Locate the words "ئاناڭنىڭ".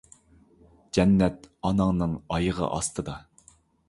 1.69-2.15